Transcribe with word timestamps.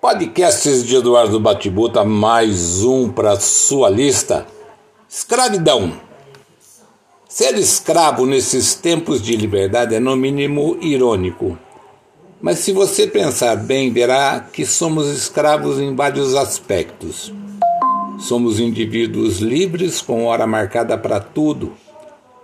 Podcasts 0.00 0.82
de 0.82 0.96
Eduardo 0.96 1.38
Batibuta, 1.38 2.02
mais 2.06 2.82
um 2.82 3.10
para 3.10 3.38
sua 3.38 3.90
lista. 3.90 4.46
Escravidão. 5.06 5.92
Ser 7.28 7.54
escravo 7.58 8.24
nesses 8.24 8.74
tempos 8.74 9.20
de 9.20 9.36
liberdade 9.36 9.94
é 9.94 10.00
no 10.00 10.16
mínimo 10.16 10.78
irônico. 10.80 11.58
Mas 12.40 12.60
se 12.60 12.72
você 12.72 13.06
pensar 13.06 13.56
bem, 13.56 13.92
verá 13.92 14.40
que 14.40 14.64
somos 14.64 15.06
escravos 15.08 15.78
em 15.78 15.94
vários 15.94 16.34
aspectos. 16.34 17.30
Somos 18.20 18.58
indivíduos 18.58 19.40
livres 19.40 20.00
com 20.00 20.24
hora 20.24 20.46
marcada 20.46 20.96
para 20.96 21.20
tudo. 21.20 21.74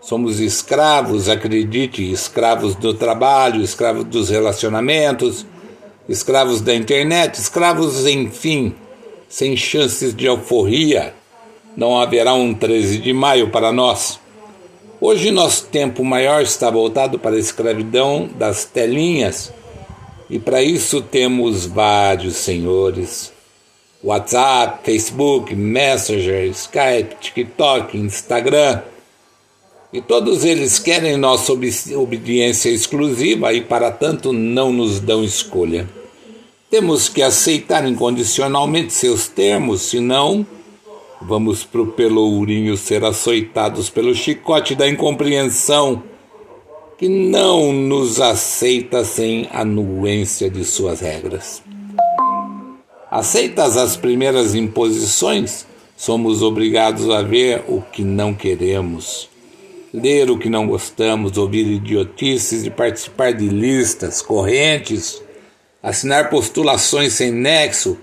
Somos 0.00 0.40
escravos, 0.40 1.28
acredite, 1.28 2.10
escravos 2.10 2.74
do 2.74 2.92
trabalho, 2.92 3.62
escravos 3.62 4.02
dos 4.06 4.28
relacionamentos 4.28 5.46
escravos 6.08 6.60
da 6.60 6.74
internet, 6.74 7.40
escravos, 7.40 8.06
enfim, 8.06 8.74
sem 9.28 9.56
chances 9.56 10.14
de 10.14 10.28
alforria. 10.28 11.14
Não 11.76 11.98
haverá 12.00 12.34
um 12.34 12.54
13 12.54 12.98
de 12.98 13.12
maio 13.12 13.50
para 13.50 13.72
nós. 13.72 14.20
Hoje 15.00 15.30
nosso 15.30 15.66
tempo 15.66 16.04
maior 16.04 16.42
está 16.42 16.70
voltado 16.70 17.18
para 17.18 17.36
a 17.36 17.38
escravidão 17.38 18.28
das 18.38 18.64
telinhas, 18.64 19.52
e 20.30 20.38
para 20.38 20.62
isso 20.62 21.02
temos 21.02 21.66
vários 21.66 22.36
senhores. 22.36 23.32
WhatsApp, 24.02 24.80
Facebook, 24.84 25.54
Messenger, 25.54 26.44
Skype, 26.50 27.16
TikTok, 27.20 27.96
Instagram. 27.96 28.82
E 29.94 30.00
todos 30.00 30.44
eles 30.44 30.80
querem 30.80 31.16
nossa 31.16 31.52
obediência 31.52 32.68
exclusiva 32.68 33.52
e, 33.52 33.60
para 33.60 33.92
tanto, 33.92 34.32
não 34.32 34.72
nos 34.72 34.98
dão 34.98 35.22
escolha. 35.22 35.88
Temos 36.68 37.08
que 37.08 37.22
aceitar 37.22 37.88
incondicionalmente 37.88 38.92
seus 38.92 39.28
termos, 39.28 39.82
senão 39.82 40.44
vamos 41.22 41.62
pro 41.62 41.92
pelourinho 41.92 42.76
ser 42.76 43.04
açoitados 43.04 43.88
pelo 43.88 44.12
chicote 44.16 44.74
da 44.74 44.88
incompreensão, 44.88 46.02
que 46.98 47.08
não 47.08 47.72
nos 47.72 48.20
aceita 48.20 49.04
sem 49.04 49.48
anuência 49.52 50.50
de 50.50 50.64
suas 50.64 50.98
regras. 50.98 51.62
Aceitas 53.08 53.76
as 53.76 53.96
primeiras 53.96 54.56
imposições, 54.56 55.64
somos 55.96 56.42
obrigados 56.42 57.08
a 57.10 57.22
ver 57.22 57.62
o 57.68 57.80
que 57.80 58.02
não 58.02 58.34
queremos 58.34 59.32
ler 59.94 60.28
o 60.28 60.36
que 60.36 60.50
não 60.50 60.66
gostamos, 60.66 61.38
ouvir 61.38 61.68
idiotices 61.68 62.64
e 62.64 62.70
participar 62.70 63.32
de 63.32 63.48
listas, 63.48 64.20
correntes, 64.20 65.22
assinar 65.80 66.30
postulações 66.30 67.12
sem 67.12 67.30
nexo 67.30 67.96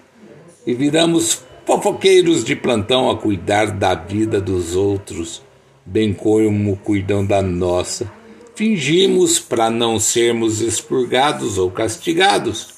e 0.66 0.73
viramos 0.73 1.44
fofoqueiros 1.66 2.45
de 2.45 2.56
plantão 2.56 3.09
a 3.09 3.17
cuidar 3.17 3.72
da 3.72 3.94
vida 3.94 4.39
dos 4.39 4.73
outros, 4.73 5.42
bem 5.86 6.14
como 6.14 6.78
cuidam 6.78 7.25
da 7.25 7.42
nossa. 7.42 8.09
Fingimos 8.56 9.38
para 9.38 9.69
não 9.69 10.00
sermos 10.00 10.62
expurgados 10.62 11.58
ou 11.58 11.69
castigados. 11.69 12.69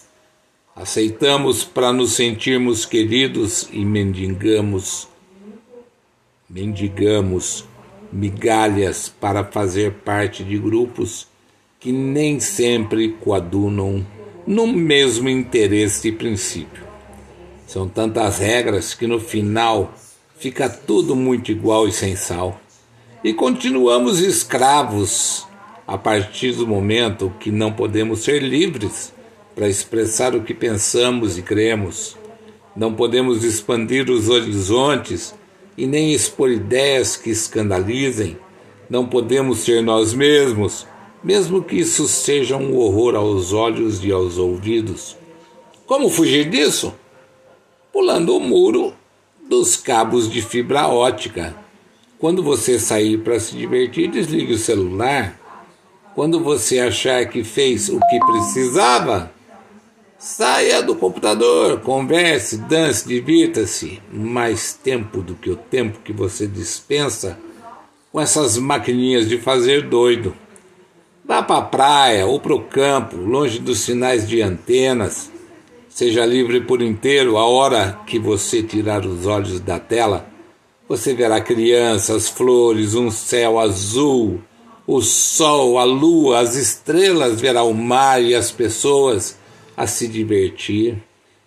Aceitamos 0.75 1.63
para 1.63 1.93
nos 1.93 2.13
sentirmos 2.13 2.83
queridos 2.83 3.69
e 3.71 3.85
mendigamos. 3.85 5.07
Mendigamos 6.49 7.65
migalhas 8.13 9.09
para 9.09 9.43
fazer 9.43 9.91
parte 10.05 10.43
de 10.43 10.57
grupos 10.57 11.27
que 11.79 11.91
nem 11.91 12.39
sempre 12.39 13.09
coadunam 13.19 14.05
no 14.45 14.67
mesmo 14.67 15.27
interesse 15.27 16.09
e 16.09 16.11
princípio. 16.11 16.83
São 17.65 17.89
tantas 17.89 18.37
regras 18.37 18.93
que 18.93 19.07
no 19.07 19.19
final 19.19 19.93
fica 20.37 20.69
tudo 20.69 21.15
muito 21.15 21.51
igual 21.51 21.87
e 21.87 21.91
sem 21.91 22.15
sal. 22.15 22.59
E 23.23 23.33
continuamos 23.33 24.19
escravos 24.19 25.47
a 25.87 25.97
partir 25.97 26.53
do 26.53 26.67
momento 26.67 27.33
que 27.39 27.51
não 27.51 27.71
podemos 27.71 28.19
ser 28.19 28.43
livres 28.43 29.11
para 29.55 29.67
expressar 29.67 30.35
o 30.35 30.43
que 30.43 30.53
pensamos 30.53 31.37
e 31.37 31.41
cremos. 31.41 32.15
Não 32.75 32.93
podemos 32.93 33.43
expandir 33.43 34.09
os 34.09 34.29
horizontes 34.29 35.33
e 35.77 35.85
nem 35.85 36.13
expor 36.13 36.51
ideias 36.51 37.17
que 37.17 37.29
escandalizem. 37.29 38.37
Não 38.89 39.05
podemos 39.05 39.59
ser 39.59 39.81
nós 39.81 40.13
mesmos, 40.13 40.85
mesmo 41.23 41.63
que 41.63 41.77
isso 41.77 42.07
seja 42.07 42.57
um 42.57 42.77
horror 42.77 43.15
aos 43.15 43.53
olhos 43.53 44.03
e 44.03 44.11
aos 44.11 44.37
ouvidos. 44.37 45.15
Como 45.85 46.09
fugir 46.09 46.49
disso? 46.49 46.93
Pulando 47.91 48.35
o 48.35 48.39
muro 48.39 48.93
dos 49.49 49.75
cabos 49.75 50.29
de 50.29 50.41
fibra 50.41 50.87
ótica. 50.87 51.55
Quando 52.19 52.41
você 52.41 52.79
sair 52.79 53.17
para 53.17 53.39
se 53.39 53.55
divertir, 53.55 54.09
desligue 54.09 54.53
o 54.53 54.57
celular. 54.57 55.39
Quando 56.15 56.39
você 56.39 56.79
achar 56.79 57.25
que 57.27 57.43
fez 57.43 57.89
o 57.89 57.99
que 57.99 58.19
precisava, 58.19 59.31
Saia 60.25 60.81
do 60.81 60.95
computador, 60.95 61.81
converse, 61.81 62.55
dance, 62.55 63.05
divirta-se. 63.05 64.01
Mais 64.09 64.71
tempo 64.71 65.21
do 65.21 65.35
que 65.35 65.49
o 65.49 65.57
tempo 65.57 65.99
que 65.99 66.13
você 66.13 66.47
dispensa 66.47 67.37
com 68.09 68.21
essas 68.21 68.57
maquininhas 68.57 69.27
de 69.27 69.37
fazer 69.37 69.89
doido. 69.89 70.33
Vá 71.25 71.43
para 71.43 71.57
a 71.57 71.61
praia 71.61 72.25
ou 72.25 72.39
para 72.39 72.55
o 72.55 72.61
campo, 72.61 73.17
longe 73.17 73.59
dos 73.59 73.79
sinais 73.79 74.25
de 74.25 74.41
antenas. 74.41 75.29
Seja 75.89 76.25
livre 76.25 76.61
por 76.61 76.81
inteiro 76.81 77.37
a 77.37 77.45
hora 77.45 77.99
que 78.07 78.17
você 78.17 78.63
tirar 78.63 79.05
os 79.05 79.27
olhos 79.27 79.59
da 79.59 79.77
tela. 79.77 80.25
Você 80.87 81.13
verá 81.13 81.41
crianças, 81.41 82.29
flores, 82.29 82.95
um 82.95 83.11
céu 83.11 83.59
azul, 83.59 84.39
o 84.87 85.01
sol, 85.01 85.77
a 85.77 85.83
lua, 85.83 86.39
as 86.39 86.55
estrelas, 86.55 87.41
verá 87.41 87.63
o 87.63 87.73
mar 87.73 88.23
e 88.23 88.33
as 88.33 88.51
pessoas 88.51 89.42
a 89.75 89.87
se 89.87 90.07
divertir. 90.07 90.97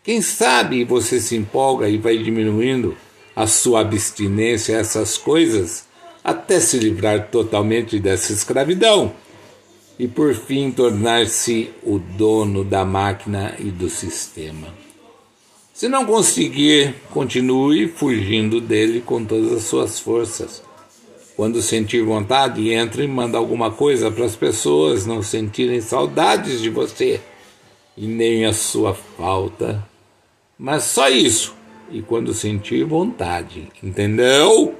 Quem 0.02 0.20
sabe 0.22 0.84
você 0.84 1.20
se 1.20 1.36
empolga 1.36 1.88
e 1.88 1.98
vai 1.98 2.18
diminuindo 2.18 2.96
a 3.34 3.46
sua 3.46 3.80
abstinência 3.80 4.76
a 4.76 4.80
essas 4.80 5.18
coisas 5.18 5.84
até 6.22 6.58
se 6.58 6.78
livrar 6.78 7.28
totalmente 7.28 7.98
dessa 7.98 8.32
escravidão 8.32 9.12
e 9.98 10.06
por 10.06 10.34
fim 10.34 10.70
tornar-se 10.70 11.70
o 11.82 11.98
dono 11.98 12.64
da 12.64 12.84
máquina 12.84 13.54
e 13.58 13.64
do 13.64 13.88
sistema. 13.88 14.68
Se 15.72 15.88
não 15.88 16.06
conseguir, 16.06 16.94
continue 17.10 17.86
fugindo 17.88 18.60
dele 18.60 19.02
com 19.04 19.24
todas 19.24 19.52
as 19.52 19.64
suas 19.64 20.00
forças. 20.00 20.62
Quando 21.36 21.60
sentir 21.60 22.02
vontade, 22.02 22.70
entre 22.70 23.04
e 23.04 23.08
manda 23.08 23.36
alguma 23.36 23.70
coisa 23.70 24.10
para 24.10 24.24
as 24.24 24.34
pessoas 24.34 25.04
não 25.04 25.22
sentirem 25.22 25.82
saudades 25.82 26.62
de 26.62 26.70
você 26.70 27.20
e 27.96 28.06
nem 28.06 28.44
a 28.44 28.52
sua 28.52 28.94
falta, 28.94 29.82
mas 30.58 30.84
só 30.84 31.08
isso. 31.08 31.54
E 31.90 32.02
quando 32.02 32.34
sentir 32.34 32.84
vontade, 32.84 33.68
entendeu? 33.82 34.74